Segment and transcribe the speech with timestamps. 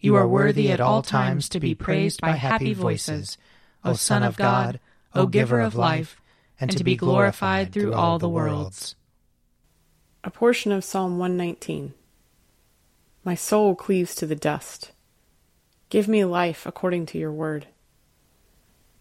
[0.00, 3.36] You are worthy at all times to be praised by happy voices,
[3.84, 4.80] O Son of God,
[5.14, 6.22] O Giver of life,
[6.58, 8.94] and to be glorified through all the worlds.
[10.24, 11.92] A portion of Psalm 119.
[13.24, 14.92] My soul cleaves to the dust.
[15.90, 17.66] Give me life according to your word.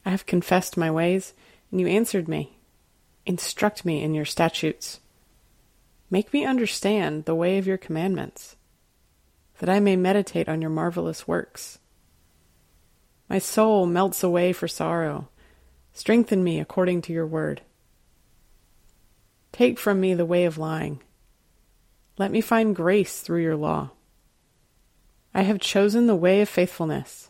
[0.06, 1.34] I have confessed my ways,
[1.72, 2.58] and you answered me.
[3.26, 5.00] Instruct me in your statutes.
[6.10, 8.58] Make me understand the way of your commandments,
[9.60, 11.80] that I may meditate on your marvelous works.
[13.30, 15.30] My soul melts away for sorrow.
[15.94, 17.62] Strengthen me according to your word.
[19.52, 21.02] Take from me the way of lying.
[22.18, 23.92] Let me find grace through your law.
[25.34, 27.30] I have chosen the way of faithfulness.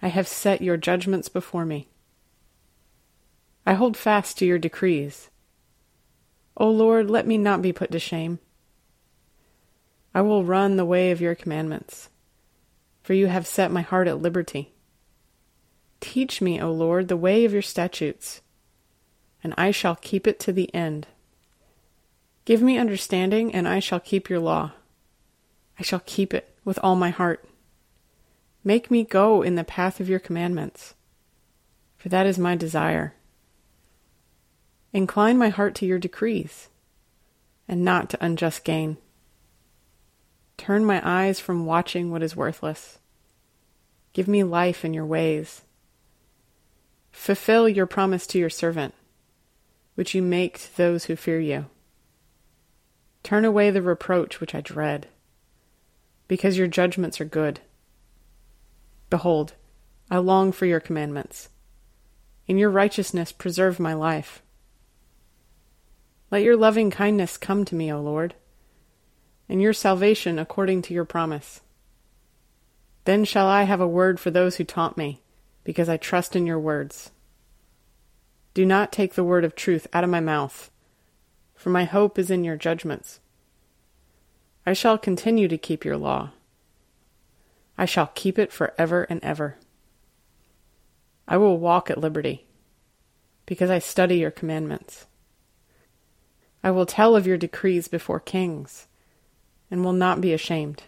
[0.00, 1.88] I have set your judgments before me.
[3.66, 5.30] I hold fast to your decrees.
[6.56, 8.38] O Lord, let me not be put to shame.
[10.14, 12.08] I will run the way of your commandments,
[13.02, 14.72] for you have set my heart at liberty.
[16.00, 18.40] Teach me, O Lord, the way of your statutes,
[19.42, 21.08] and I shall keep it to the end.
[22.44, 24.72] Give me understanding, and I shall keep your law.
[25.78, 27.44] I shall keep it with all my heart.
[28.62, 30.94] Make me go in the path of your commandments,
[31.96, 33.14] for that is my desire.
[34.92, 36.68] Incline my heart to your decrees,
[37.66, 38.98] and not to unjust gain.
[40.56, 42.98] Turn my eyes from watching what is worthless.
[44.12, 45.62] Give me life in your ways.
[47.10, 48.94] Fulfill your promise to your servant,
[49.94, 51.66] which you make to those who fear you.
[53.22, 55.08] Turn away the reproach which I dread,
[56.28, 57.60] because your judgments are good.
[59.10, 59.54] Behold,
[60.10, 61.48] I long for your commandments.
[62.46, 64.42] In your righteousness, preserve my life.
[66.30, 68.34] Let your loving kindness come to me, O Lord,
[69.48, 71.60] and your salvation according to your promise.
[73.04, 75.20] Then shall I have a word for those who taunt me,
[75.62, 77.10] because I trust in your words.
[78.54, 80.70] Do not take the word of truth out of my mouth,
[81.54, 83.20] for my hope is in your judgments.
[84.64, 86.30] I shall continue to keep your law.
[87.76, 89.58] I shall keep it for ever and ever.
[91.28, 92.46] I will walk at liberty,
[93.44, 95.06] because I study your commandments.
[96.62, 98.86] I will tell of your decrees before kings,
[99.74, 100.84] and will not be ashamed.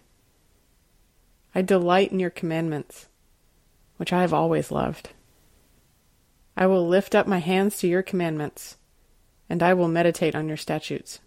[1.57, 3.09] I delight in your commandments,
[3.97, 5.09] which I have always loved.
[6.57, 8.77] I will lift up my hands to your commandments,
[9.51, 11.19] and I will meditate on your statutes.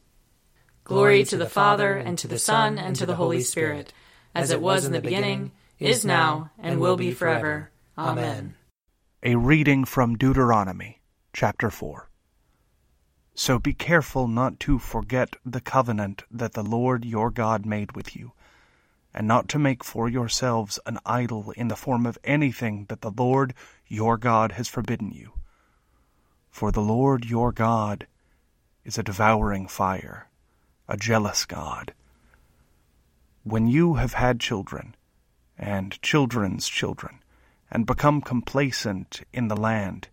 [0.85, 3.91] Glory to the Father, and to the Son, and to the Holy Spirit,
[4.33, 7.71] as it was in the beginning, is now, and will be forever.
[7.97, 8.55] Amen.
[9.21, 11.01] A reading from Deuteronomy,
[11.33, 12.08] chapter 4.
[13.41, 18.13] So be careful not to forget the covenant that the Lord your God made with
[18.13, 18.33] you,
[19.13, 23.11] and not to make for yourselves an idol in the form of anything that the
[23.11, 23.53] Lord
[23.87, 25.31] your God has forbidden you.
[26.51, 28.07] For the Lord your God
[28.83, 30.27] is a devouring fire,
[30.89, 31.93] a jealous God.
[33.45, 34.97] When you have had children,
[35.57, 37.23] and children's children,
[37.71, 40.09] and become complacent in the land,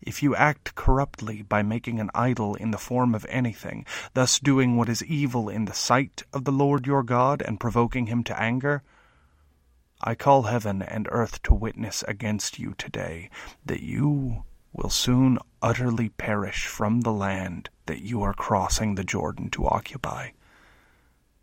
[0.00, 3.84] if you act corruptly by making an idol in the form of anything,
[4.14, 8.06] thus doing what is evil in the sight of the Lord your God and provoking
[8.06, 8.82] him to anger,
[10.00, 13.30] I call heaven and earth to witness against you today
[13.66, 19.50] that you will soon utterly perish from the land that you are crossing the Jordan
[19.50, 20.30] to occupy.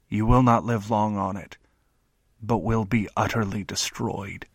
[0.08, 1.58] You will not live long on it,
[2.42, 4.46] but will be utterly destroyed.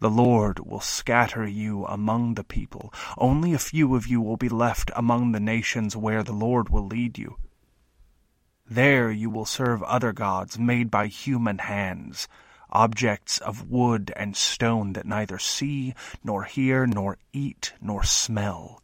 [0.00, 2.94] The Lord will scatter you among the people.
[3.16, 6.86] Only a few of you will be left among the nations where the Lord will
[6.86, 7.36] lead you.
[8.70, 12.28] There you will serve other gods made by human hands,
[12.70, 18.82] objects of wood and stone that neither see, nor hear, nor eat, nor smell.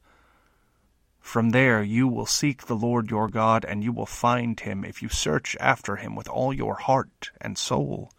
[1.21, 5.01] From there you will seek the Lord your God, and you will find him if
[5.01, 8.11] you search after him with all your heart and soul.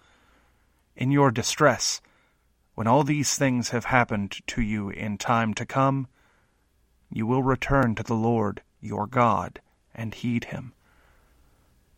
[0.95, 1.99] In your distress,
[2.75, 6.07] when all these things have happened to you in time to come,
[7.09, 9.61] you will return to the Lord your God
[9.93, 10.73] and heed him.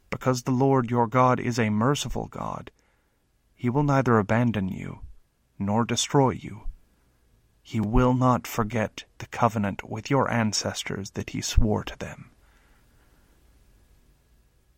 [0.10, 2.72] Because the Lord your God is a merciful God,
[3.56, 5.00] he will neither abandon you
[5.60, 6.62] nor destroy you.
[7.64, 12.30] He will not forget the covenant with your ancestors that he swore to them.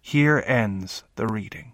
[0.02, 1.74] Here ends the reading.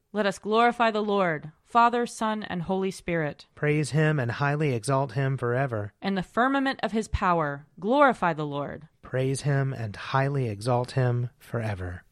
[0.13, 3.45] Let us glorify the Lord, Father, Son, and Holy Spirit.
[3.55, 5.93] Praise him and highly exalt him forever.
[6.01, 8.89] In the firmament of his power, glorify the Lord.
[9.01, 12.03] Praise him and highly exalt him forever.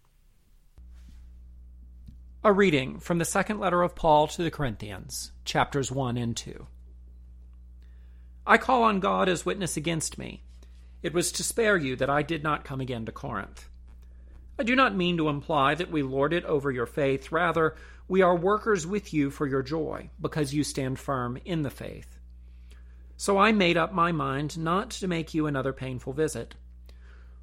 [2.42, 6.68] A reading from the second letter of Paul to the Corinthians, chapters 1 and 2.
[8.48, 10.44] I call on God as witness against me.
[11.04, 13.69] It was to spare you that I did not come again to Corinth.
[14.60, 17.32] I do not mean to imply that we lord it over your faith.
[17.32, 17.76] Rather,
[18.10, 22.20] we are workers with you for your joy, because you stand firm in the faith.
[23.16, 26.56] So I made up my mind not to make you another painful visit.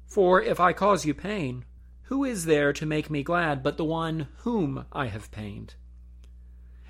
[0.05, 1.65] For if I cause you pain,
[2.03, 5.73] who is there to make me glad but the one whom I have pained?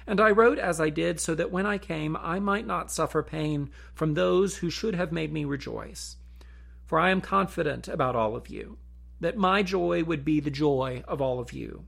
[0.05, 3.23] And I wrote as I did, so that when I came I might not suffer
[3.23, 6.17] pain from those who should have made me rejoice.
[6.85, 8.77] For I am confident about all of you
[9.19, 11.85] that my joy would be the joy of all of you.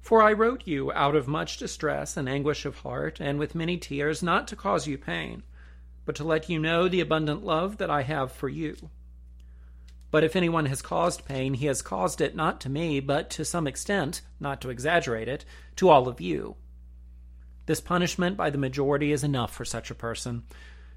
[0.00, 3.76] For I wrote you out of much distress and anguish of heart, and with many
[3.76, 5.42] tears, not to cause you pain,
[6.04, 8.90] but to let you know the abundant love that I have for you.
[10.10, 13.44] But if anyone has caused pain, he has caused it not to me, but to
[13.44, 15.44] some extent, not to exaggerate it,
[15.76, 16.56] to all of you.
[17.66, 20.42] This punishment by the majority is enough for such a person.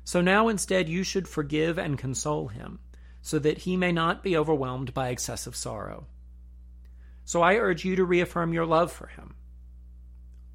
[0.03, 2.79] So now instead you should forgive and console him
[3.23, 6.05] so that he may not be overwhelmed by excessive sorrow.
[7.23, 9.35] So I urge you to reaffirm your love for him.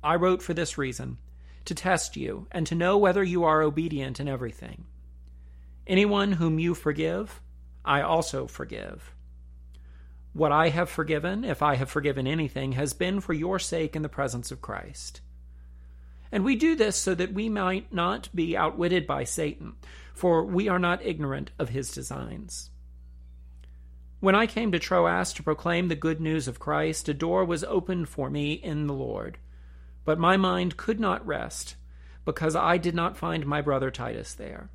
[0.05, 1.17] I wrote for this reason
[1.65, 4.85] to test you and to know whether you are obedient in everything.
[5.87, 7.41] Anyone whom you forgive,
[7.85, 9.15] I also forgive.
[10.35, 14.03] What I have forgiven, if I have forgiven anything, has been for your sake in
[14.03, 15.23] the presence of Christ.
[16.31, 19.77] And we do this so that we might not be outwitted by Satan.
[20.19, 22.71] For we are not ignorant of his designs.
[24.19, 27.63] When I came to Troas to proclaim the good news of Christ, a door was
[27.63, 29.39] opened for me in the Lord.
[30.05, 31.77] But my mind could not rest,
[32.25, 34.71] because I did not find my brother Titus there.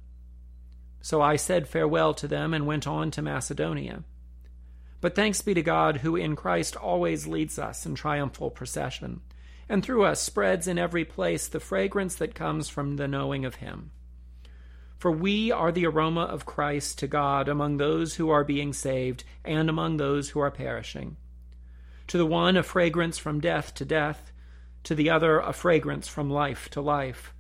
[1.02, 4.06] So I said farewell to them and went on to Macedonia.
[5.02, 9.20] But thanks be to God, who in Christ always leads us in triumphal procession,
[9.68, 13.56] and through us spreads in every place the fragrance that comes from the knowing of
[13.56, 13.92] Him.
[14.98, 19.24] For we are the aroma of Christ to God among those who are being saved
[19.44, 21.18] and among those who are perishing.
[22.08, 24.32] To the one, a fragrance from death to death,
[24.84, 27.34] to the other, a fragrance from life to life.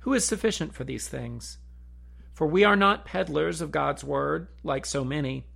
[0.00, 1.58] Who is sufficient for these things?
[2.34, 5.46] For we are not peddlers of God's word, like so many,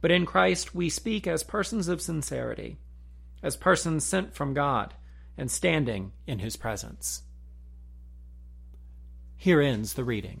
[0.00, 2.78] but in Christ we speak as persons of sincerity,
[3.42, 4.94] as persons sent from God
[5.36, 7.22] and standing in his presence.
[9.36, 10.40] Here ends the reading.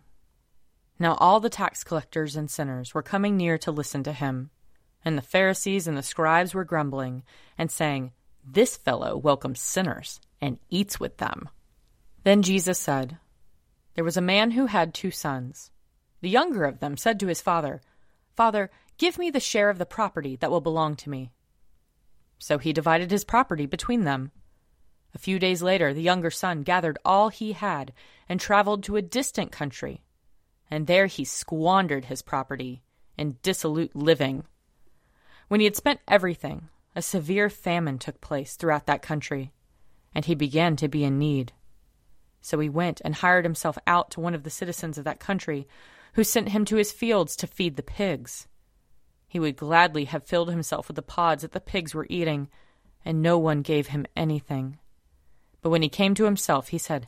[1.01, 4.51] Now all the tax collectors and sinners were coming near to listen to him.
[5.03, 7.23] And the Pharisees and the scribes were grumbling,
[7.57, 8.11] and saying,
[8.45, 11.49] This fellow welcomes sinners, and eats with them.
[12.23, 13.17] Then Jesus said,
[13.95, 15.71] There was a man who had two sons.
[16.21, 17.81] The younger of them said to his father,
[18.35, 21.31] Father, give me the share of the property that will belong to me.
[22.37, 24.29] So he divided his property between them.
[25.15, 27.91] A few days later, the younger son gathered all he had
[28.29, 30.03] and traveled to a distant country
[30.71, 32.81] and there he squandered his property
[33.17, 34.45] in dissolute living.
[35.49, 39.51] When he had spent everything, a severe famine took place throughout that country,
[40.15, 41.51] and he began to be in need.
[42.39, 45.67] So he went and hired himself out to one of the citizens of that country,
[46.13, 48.47] who sent him to his fields to feed the pigs.
[49.27, 52.49] He would gladly have filled himself with the pods that the pigs were eating,
[53.05, 54.79] and no one gave him anything.
[55.61, 57.07] But when he came to himself, he said,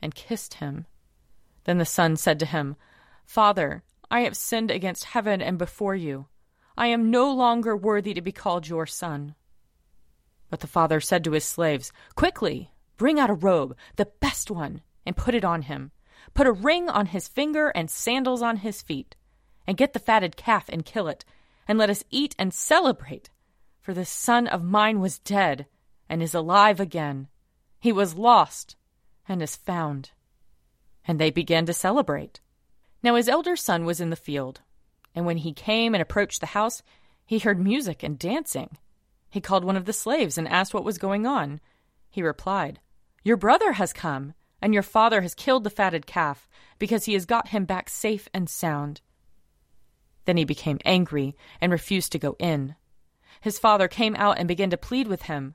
[0.00, 0.86] and kissed him.
[1.64, 2.76] Then the son said to him,
[3.26, 6.26] Father, I have sinned against heaven and before you.
[6.76, 9.34] I am no longer worthy to be called your son.
[10.48, 14.80] But the father said to his slaves, Quickly, bring out a robe, the best one,
[15.04, 15.90] and put it on him.
[16.32, 19.14] Put a ring on his finger and sandals on his feet.
[19.66, 21.24] And get the fatted calf and kill it,
[21.66, 23.28] and let us eat and celebrate.
[23.82, 25.66] For this son of mine was dead
[26.08, 27.28] and is alive again.
[27.78, 28.76] He was lost
[29.28, 30.10] and is found.
[31.04, 32.40] And they began to celebrate.
[33.02, 34.60] Now his elder son was in the field,
[35.14, 36.82] and when he came and approached the house,
[37.26, 38.78] he heard music and dancing.
[39.30, 41.60] He called one of the slaves and asked what was going on.
[42.10, 42.80] He replied,
[43.22, 47.26] Your brother has come, and your father has killed the fatted calf, because he has
[47.26, 49.00] got him back safe and sound.
[50.24, 52.74] Then he became angry and refused to go in.
[53.40, 55.54] His father came out and began to plead with him.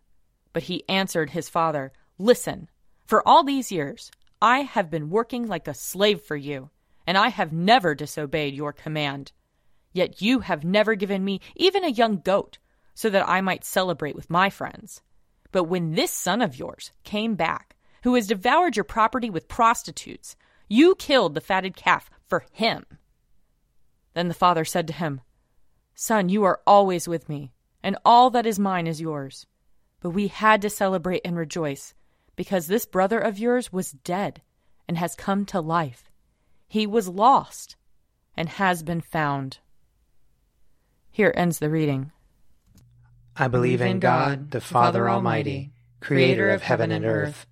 [0.51, 2.69] But he answered his father, Listen,
[3.05, 6.69] for all these years, I have been working like a slave for you,
[7.05, 9.31] and I have never disobeyed your command.
[9.91, 12.57] Yet you have never given me even a young goat,
[12.93, 15.01] so that I might celebrate with my friends.
[15.51, 20.35] But when this son of yours came back, who has devoured your property with prostitutes,
[20.67, 22.85] you killed the fatted calf for him.
[24.13, 25.21] Then the father said to him,
[25.95, 29.45] Son, you are always with me, and all that is mine is yours.
[30.01, 31.93] But we had to celebrate and rejoice
[32.35, 34.41] because this brother of yours was dead
[34.87, 36.09] and has come to life.
[36.67, 37.75] He was lost
[38.35, 39.59] and has been found.
[41.11, 42.11] Here ends the reading.
[43.35, 47.45] I believe in God, the Father Almighty, creator of heaven and earth.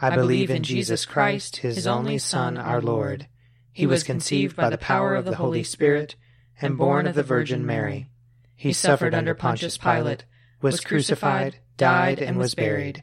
[0.00, 3.28] I believe in Jesus Christ, his only Son, our Lord.
[3.72, 6.16] He was conceived by the power of the Holy Spirit
[6.60, 8.08] and born of the Virgin Mary.
[8.54, 10.24] He suffered under Pontius Pilate,
[10.60, 13.02] was crucified, died, and was buried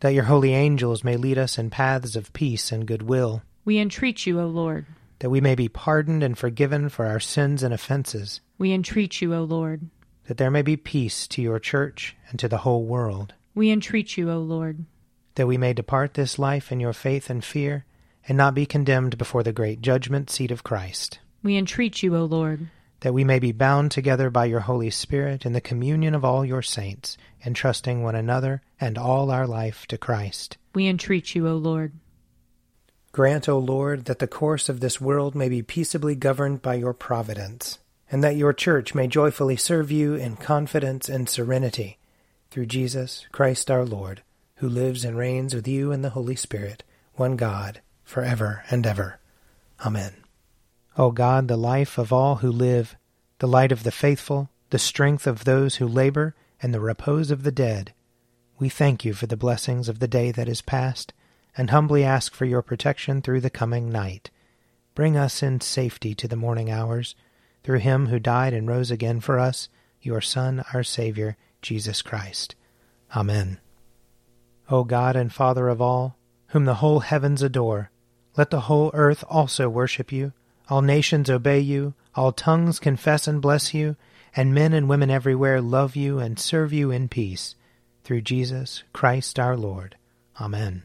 [0.00, 3.42] That your holy angels may lead us in paths of peace and goodwill.
[3.64, 4.86] We entreat you, O Lord.
[5.20, 8.40] That we may be pardoned and forgiven for our sins and offenses.
[8.58, 9.88] We entreat you, O Lord.
[10.26, 13.34] That there may be peace to your church and to the whole world.
[13.54, 14.84] We entreat you, O Lord.
[15.36, 17.86] That we may depart this life in your faith and fear,
[18.28, 21.20] and not be condemned before the great judgment seat of Christ.
[21.42, 22.68] We entreat you, O Lord.
[23.00, 26.44] That we may be bound together by your Holy Spirit in the communion of all
[26.44, 30.56] your saints, entrusting one another and all our life to Christ.
[30.74, 31.92] We entreat you, O Lord.
[33.12, 36.92] Grant, O Lord, that the course of this world may be peaceably governed by your
[36.92, 37.78] providence,
[38.10, 41.98] and that your church may joyfully serve you in confidence and serenity,
[42.50, 44.22] through Jesus Christ our Lord,
[44.56, 48.86] who lives and reigns with you in the Holy Spirit, one God, for ever and
[48.86, 49.18] ever.
[49.84, 50.12] Amen.
[50.98, 52.96] O God, the life of all who live,
[53.38, 57.42] the light of the faithful, the strength of those who labor, and the repose of
[57.42, 57.92] the dead,
[58.58, 61.12] we thank you for the blessings of the day that is past,
[61.56, 64.30] and humbly ask for your protection through the coming night.
[64.94, 67.14] Bring us in safety to the morning hours,
[67.62, 69.68] through him who died and rose again for us,
[70.00, 72.54] your Son, our Savior, Jesus Christ.
[73.14, 73.58] Amen.
[74.70, 76.16] O God and Father of all,
[76.48, 77.90] whom the whole heavens adore,
[78.36, 80.32] let the whole earth also worship you,
[80.68, 83.96] all nations obey you, all tongues confess and bless you,
[84.36, 87.54] and men and women everywhere love you and serve you in peace.
[88.04, 89.96] Through Jesus Christ our Lord.
[90.38, 90.84] Amen.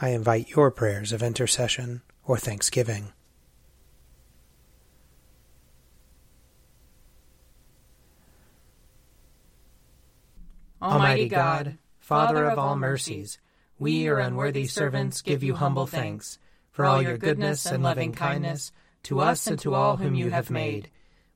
[0.00, 3.12] I invite your prayers of intercession or thanksgiving.
[10.80, 13.38] Almighty God, Father of all mercies,
[13.78, 16.38] we, your unworthy servants, give you humble thanks
[16.70, 20.50] for all your goodness and loving kindness to us and to all whom you have
[20.50, 20.90] made.